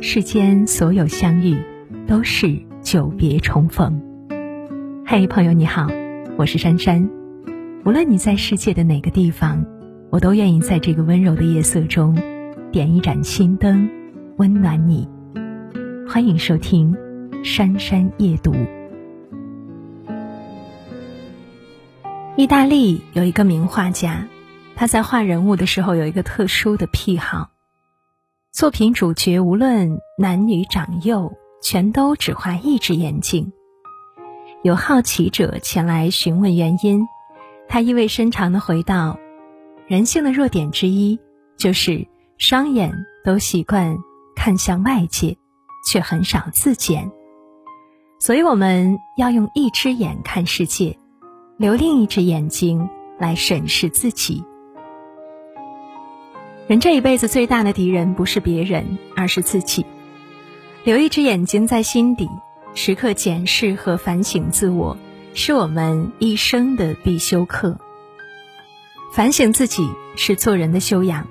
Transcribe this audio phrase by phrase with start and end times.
[0.00, 1.60] 世间所有相遇，
[2.06, 4.00] 都是久别重逢。
[5.04, 5.88] 嘿，朋友你好，
[6.36, 7.10] 我是珊珊。
[7.84, 9.66] 无论你在世界的哪个地方，
[10.10, 12.16] 我都愿意在这个温柔的夜色中，
[12.70, 13.90] 点一盏心灯，
[14.36, 15.08] 温暖你。
[16.08, 16.94] 欢迎收听
[17.44, 18.52] 《珊珊夜读》。
[22.36, 24.28] 意大利有一个名画家，
[24.76, 27.50] 他在画人物的时候有一个特殊的癖好。
[28.58, 33.52] 作品主角无论男女长幼，全都只画一只眼睛。
[34.64, 37.06] 有好奇者前来询问原因，
[37.68, 39.16] 他意味深长的回道
[39.86, 41.20] ：“人性的弱点之一，
[41.56, 42.04] 就是
[42.36, 43.96] 双眼都习惯
[44.34, 45.36] 看向外界，
[45.88, 47.08] 却很少自检。
[48.18, 50.98] 所以我们要用一只眼看世界，
[51.58, 52.90] 留另一只眼睛
[53.20, 54.42] 来审视自己。”
[56.68, 59.86] 人这一辈子最大的敌人不是别人，而是自己。
[60.84, 62.28] 留一只眼睛在心底，
[62.74, 64.98] 时刻检视和反省自我，
[65.32, 67.78] 是我们一生的必修课。
[69.14, 71.26] 反省自己是做人的修养。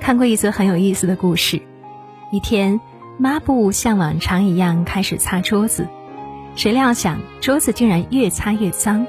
[0.00, 1.60] 看过一则很有意思的故事：
[2.32, 2.80] 一天，
[3.18, 5.86] 抹布像往常一样开始擦桌子，
[6.56, 9.06] 谁料想桌子竟然越擦越脏，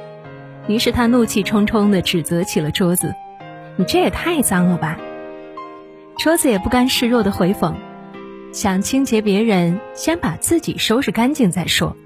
[0.67, 3.15] 于是他怒气冲冲地指责起了桌子
[3.79, 4.99] ：“你这也太脏了吧！”
[6.21, 7.73] 桌子也不甘示弱的回讽
[8.53, 11.97] ：“想清洁别人，先把自己收拾干净再说。”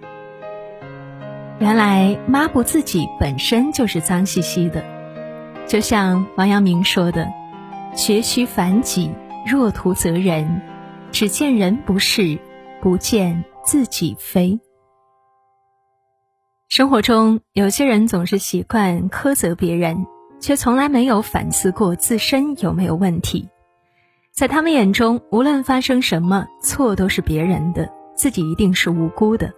[1.60, 4.86] 原来抹布自己本身就是脏兮兮的，
[5.68, 7.28] 就像王阳明说的
[7.94, 9.12] ：“学须反己，
[9.46, 10.62] 若图责人，
[11.12, 12.40] 只见人不是，
[12.82, 14.58] 不见自己非。”
[16.72, 20.06] 生活中，有些人总是习惯苛责别人，
[20.40, 23.50] 却从来没有反思过自身有没有问题。
[24.36, 29.53] 在他们眼中，无论发生什么，错都是别人的，自己一定是无辜的。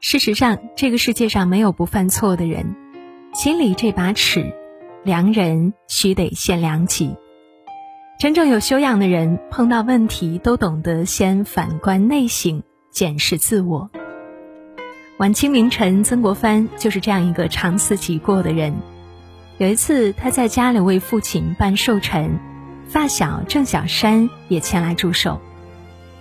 [0.00, 2.74] 事实上，这个世界上没有不犯错的人，
[3.34, 4.52] 心里这把尺，
[5.04, 7.14] 量人须得先量己。
[8.18, 13.88] 真正有修养的人，碰到问题都懂得先反观内省，检视自我。
[15.18, 18.74] 晚清名臣曾国藩就是这样一个长思己过的人。
[19.58, 22.40] 有一次，他在家里为父亲办寿辰。
[22.94, 25.40] 发小郑小山也前来助手，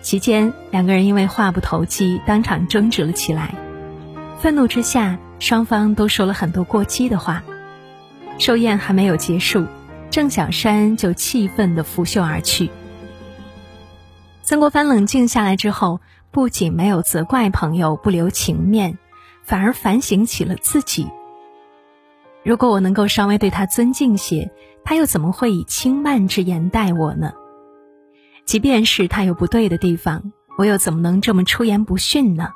[0.02, 3.54] 期间两个人因为话不投机，当场争执了起来。
[4.40, 7.44] 愤怒之下，双方都说了很多过激的话。
[8.40, 9.68] 寿宴还没有结束，
[10.10, 12.72] 郑小山就气愤地拂袖而去。
[14.42, 16.02] 曾国藩冷静下来之后，
[16.32, 18.98] 不仅没有责怪朋友不留情面，
[19.44, 21.08] 反而反省起了自己。
[22.44, 24.52] 如果我能够稍微对他尊敬些。
[24.86, 27.32] 他又怎么会以轻慢之言待我呢？
[28.44, 32.50] 即便是他有不对的地方，我又怎么能这么出言不逊呢？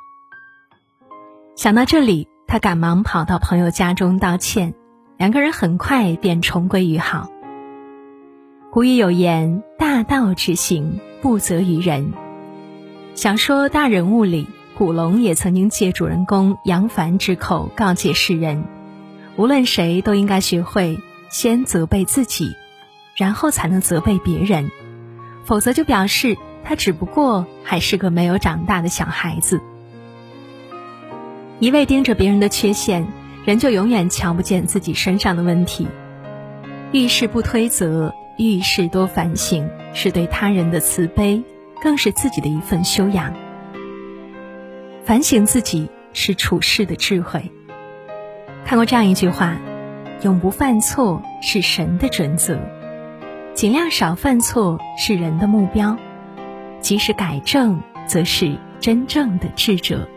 [1.55, 4.73] 想到这里，他赶忙跑到朋友家中道歉，
[5.15, 7.29] 两个人很快便重归于好。
[8.71, 12.11] 古语有言：“大道之行，不责于人。”
[13.15, 18.65] 小说《大人物》里，古龙也曾经借主人公杨凡之口告诫世人：
[19.37, 20.99] 无论谁都应该学会。
[21.29, 22.55] 先责备自己，
[23.13, 24.71] 然后才能责备别人，
[25.43, 29.59] 否则就表示他只不过还是个没有长大的小孩子。
[31.59, 33.05] 一味盯着别人的缺陷，
[33.43, 35.85] 人就永远瞧不见自己身上的问题。
[36.93, 41.43] 遇事不推责，遇事多反省，是对他人的慈悲，
[41.81, 43.33] 更是自己的一份修养。
[45.03, 47.51] 反省自己是处事的智慧。
[48.67, 49.57] 看过这样一句话。
[50.23, 52.59] 永不犯错是神的准则，
[53.53, 55.95] 尽量少犯错是人的目标，
[56.81, 60.09] 及时改正，则是真正的智者。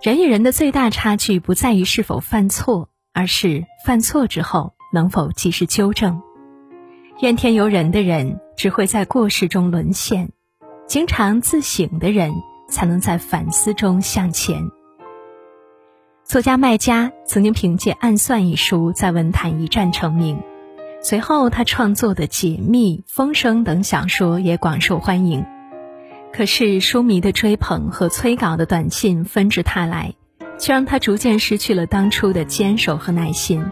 [0.00, 6.22] 人与人的最大差距不在于是否犯错，而是犯错之后能否及时纠正。
[7.20, 10.30] 怨天尤人的人只会在过失中沦陷，
[10.88, 12.32] 经常自省的人
[12.70, 14.66] 才能在反思中向前。
[16.28, 20.42] 作家麦家曾经凭借《暗算》一书在文坛一战成名，
[21.00, 25.46] 随后他创作的《解密》《风声》等小说也广受欢迎。
[26.32, 30.14] 可是书迷的追捧和催稿的短信纷至沓来，
[30.58, 33.64] 却让他逐渐失去了当初的坚守和耐心。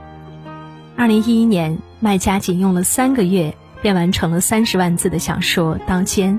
[0.97, 3.53] 二零一一年，麦家仅用了三个月
[3.83, 6.39] 便完成了三十万字的小说《刀尖》。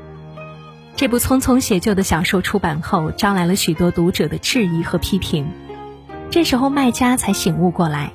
[0.95, 5.45] 这部匆匆写就的小说出版后，招来了许多读者的质疑和批评。
[6.31, 8.11] 这时候，卖家才醒悟过来，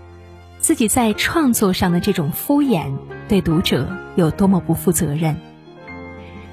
[0.58, 2.92] 自己在创作上的这种敷衍，
[3.28, 5.36] 对读者有多么不负责任。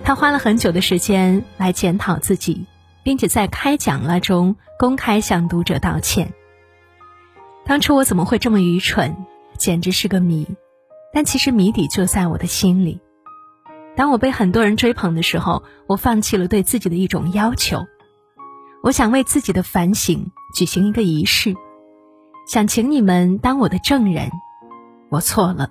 [0.04, 2.66] 他花了很久的时间来检讨自己，
[3.04, 6.34] 并且在开讲了中公开向读者道歉。
[7.66, 9.18] 当初我怎么会这么愚蠢，
[9.58, 10.48] 简直是个谜。
[11.14, 13.02] 但其实谜底就在我的心里。
[13.96, 17.88] 当我被很多人追捧的时候，我放弃了对自己的一种要求。
[18.88, 21.54] 我想为自己的反省举行一个仪式，
[22.48, 24.32] 想请你们当我的证人。
[25.10, 25.70] 我错了。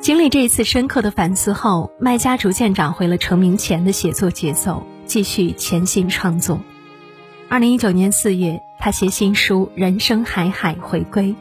[0.00, 6.58] 经历这一次深刻的反思后，麦家逐渐找回了成名前的写作节奏，继续潜心创作。
[7.48, 11.36] 二零一九年四月，他携新书《人生海海》回归。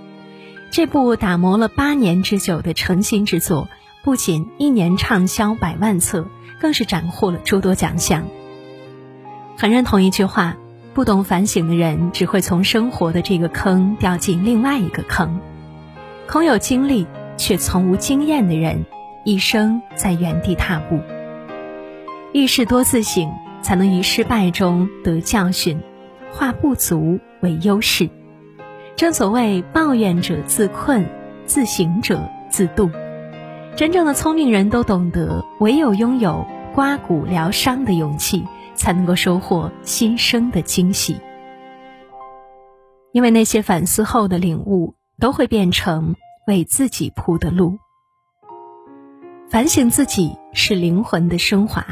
[0.70, 3.68] 这部打磨了八年之久的诚心之作，
[4.04, 6.28] 不仅一年畅销百万册，
[6.62, 8.28] 更是斩获了诸多奖项。
[9.58, 10.56] 很认同一句话：
[10.94, 15.40] 不懂反省的人，只会从生活的这个坑掉进另外一个坑；
[16.28, 17.08] 空有经历
[17.38, 18.86] 却从无经验的人，
[19.24, 21.00] 一生在原地踏步。
[22.34, 25.80] 遇事多自省，才能于失败中得教训，
[26.32, 28.10] 化不足为优势。
[28.96, 31.06] 正所谓，抱怨者自困，
[31.46, 32.90] 自省者自渡。
[33.76, 38.44] 真正的聪明人都懂得，唯有拥有刮骨疗伤的勇气，
[38.76, 41.20] 才能够收获新生的惊喜。
[43.12, 46.16] 因为那些反思后的领悟，都会变成
[46.48, 47.78] 为自己铺的路。
[49.50, 51.86] 反省自己是灵魂的升华。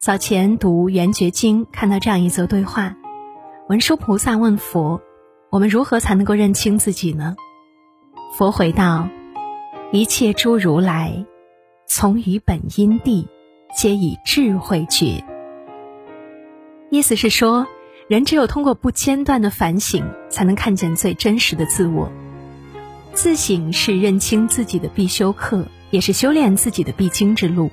[0.00, 2.96] 早前读《圆觉经》，看到这样一则对话：
[3.68, 5.00] 文殊菩萨问佛。
[5.50, 7.34] 我们如何才能够认清自己呢？
[8.36, 9.08] 佛回道
[9.92, 11.24] ：“一切诸如来，
[11.86, 13.26] 从于本因地，
[13.74, 15.24] 皆以智慧觉。”
[16.90, 17.66] 意思是说，
[18.08, 22.10] 人只有通过不间断的反省，才能看见最真实的自我。
[23.12, 27.70] 自省是认清自己的必修课，也是修炼自己的必经之路。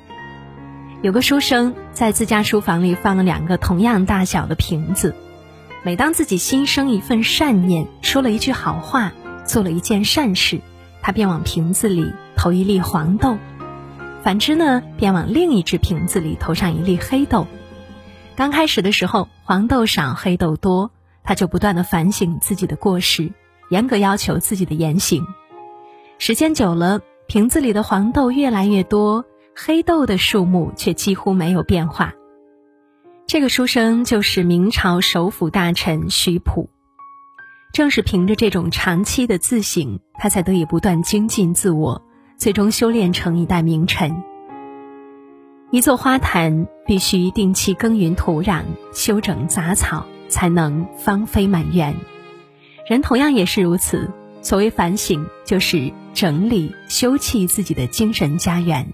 [1.02, 5.16] 有个书生在自家书房里放了两个同样大小的瓶子。
[5.84, 9.14] 每当自己心生一份善念，说了一句好话，
[9.46, 10.60] 做了一件善事，
[11.02, 13.38] 他便往瓶子里投一粒黄豆；
[14.24, 17.48] 反之呢，便往另一只瓶子里投上一粒黑豆。
[18.36, 20.92] 刚开始的时候，黄豆少，黑豆多，
[21.24, 23.32] 他就不断的反省自己的过失，
[23.70, 25.26] 严格要求自己的言行。
[26.18, 29.24] 时间久了，瓶子里的黄豆越来越多，
[29.56, 32.14] 黑豆的数目却几乎没有变化。
[33.26, 36.68] 这个书生就是明朝首辅大臣徐溥，
[37.74, 42.02] 正是凭着这种长期的自省，他才得以不断精进自我，
[42.38, 44.24] 最终修炼成一代名臣。
[45.76, 48.64] 一座花坛必须定期耕耘土壤、
[48.94, 51.98] 修整杂草，才能芳菲满园。
[52.88, 54.10] 人同样也是如此，
[54.42, 58.94] 所谓反省，就是整理、修葺自己的精神家园。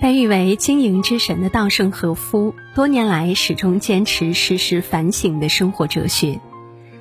[0.00, 6.40] 被誉为经营之神的稻盛和夫，多年来始终坚持时时反省的生活哲学。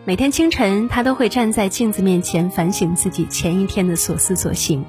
[0.04, 4.84] 每天清晨，他都会站在镜子面前反省自己前一天的所思所行。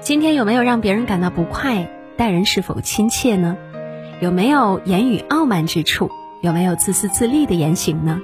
[0.00, 1.98] 今天有没有让别人感到不快？
[2.16, 3.56] 待人是否亲切呢？
[4.20, 6.10] 有没有言语傲慢之处？
[6.42, 8.20] 有没有自私自利的言行呢？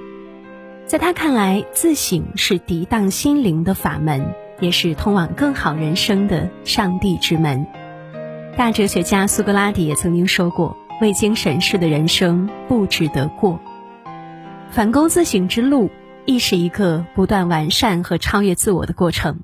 [0.85, 7.65] 在他看来，自省是涤荡心灵的法门，也是通往更好人生的上帝之门。
[8.57, 13.59] 大哲学家苏格拉底也曾经说过：“未经审视的人生不值得过。”
[14.71, 15.89] 反躬自省之路，
[16.25, 19.41] 亦是一个不断完善和超越自我的过程。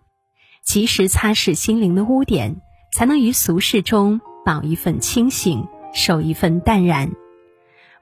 [0.63, 2.57] 及时擦拭心灵的污点，
[2.91, 7.11] 才能于俗世中保一份清醒，守一份淡然。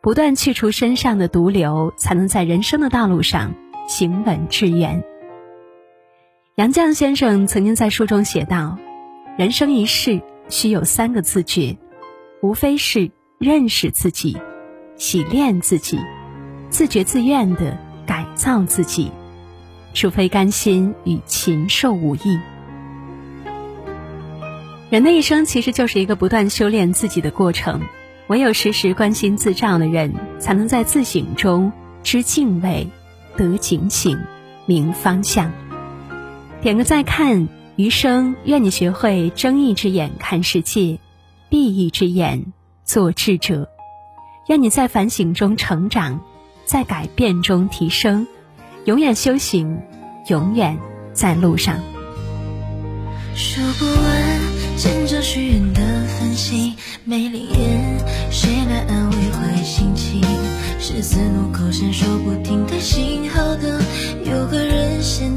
[0.02, 3.56] 不断去除身上的毒瘤，才能在人生的道路上
[3.88, 5.04] 行稳致远。
[6.56, 8.78] 杨绛先生曾经在书中写道
[9.40, 11.78] ：“人生一世。”需有三个自觉，
[12.42, 13.10] 无非是
[13.40, 14.38] 认识自己、
[14.98, 15.98] 洗练自己、
[16.70, 19.10] 自觉自愿的改造自己，
[19.94, 22.38] 除非甘心与禽兽无异。
[24.94, 27.82] 人的一生其实就是一个不断修炼自己的过程，
[28.28, 31.72] 唯有时时关心自照的人，才能在自省中
[32.04, 32.88] 知敬畏、
[33.36, 34.20] 得警醒、
[34.68, 35.52] 明方向。
[36.62, 37.48] 点个再看。
[37.76, 41.00] 余生，愿你学会睁一只眼看世界，
[41.50, 43.68] 闭一只眼做智者。
[44.48, 46.22] 愿你在反省中成长，
[46.66, 48.28] 在改变中提升，
[48.86, 49.82] 永远修行，
[50.28, 50.78] 永远
[51.14, 51.80] 在路上。
[53.34, 55.82] 数不完见证许愿的
[56.20, 56.74] 繁星，
[57.06, 58.00] 没灵验，
[58.32, 60.22] 谁来安慰坏心情？
[60.80, 63.80] 十字路口闪烁不停的信号灯，
[64.26, 65.33] 有个人先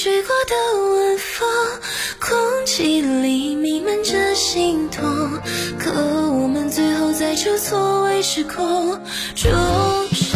[0.00, 0.54] 吹过的
[0.94, 1.48] 晚风
[2.20, 5.04] 空气里弥漫着心痛
[5.76, 8.96] 可我们最后在这错位时空
[9.34, 9.50] 终
[10.12, 10.27] 是